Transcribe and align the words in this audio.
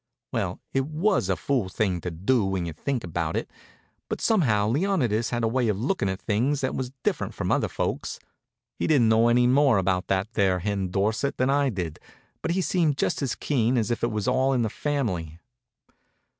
Well, 0.31 0.59
it 0.73 0.87
was 0.87 1.29
a 1.29 1.35
fool 1.35 1.69
thing 1.69 2.01
to 2.01 2.09
do, 2.09 2.43
when 2.43 2.65
you 2.65 2.73
think 2.73 3.03
about 3.03 3.37
it, 3.37 3.47
but 4.09 4.19
somehow 4.19 4.67
Leonidas 4.67 5.29
had 5.29 5.43
a 5.43 5.47
way 5.47 5.67
of 5.67 5.77
lookin' 5.79 6.09
at 6.09 6.19
things 6.19 6.61
that 6.61 6.73
was 6.73 6.89
different 7.03 7.35
from 7.35 7.51
other 7.51 7.67
folks. 7.67 8.19
He 8.79 8.87
didn't 8.87 9.09
know 9.09 9.27
any 9.27 9.45
more 9.45 9.77
about 9.77 10.07
that 10.07 10.33
there 10.33 10.57
Hen 10.57 10.89
Dorsett 10.89 11.37
than 11.37 11.51
I 11.51 11.69
did, 11.69 11.99
but 12.41 12.49
he 12.49 12.61
seemed 12.61 12.97
just 12.97 13.21
as 13.21 13.35
keen 13.35 13.77
as 13.77 13.91
if 13.91 14.03
it 14.03 14.09
was 14.09 14.27
all 14.27 14.53
in 14.53 14.63
the 14.63 14.71
family. 14.71 15.37